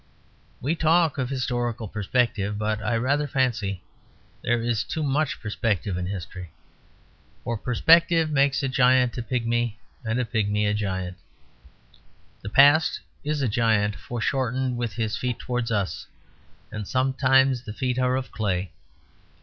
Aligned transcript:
We 0.61 0.73
talk 0.73 1.19
of 1.19 1.29
historical 1.29 1.87
perspective, 1.87 2.57
but 2.57 2.81
I 2.83 2.95
rather 2.97 3.27
fancy 3.27 3.83
there 4.41 4.59
is 4.59 4.83
too 4.83 5.03
much 5.03 5.39
perspective 5.39 5.95
in 5.95 6.07
history; 6.07 6.49
for 7.43 7.55
perspective 7.55 8.31
makes 8.31 8.63
a 8.63 8.67
giant 8.67 9.15
a 9.19 9.21
pigmy 9.21 9.77
and 10.03 10.19
a 10.19 10.25
pigmy 10.25 10.65
a 10.65 10.73
giant. 10.73 11.17
The 12.41 12.49
past 12.49 12.99
is 13.23 13.43
a 13.43 13.47
giant 13.47 13.95
foreshortened 13.95 14.75
with 14.75 14.93
his 14.93 15.17
feet 15.17 15.37
towards 15.37 15.69
us; 15.69 16.07
and 16.71 16.87
sometimes 16.87 17.61
the 17.61 17.71
feet 17.73 17.99
are 17.99 18.15
of 18.15 18.31
clay. 18.31 18.71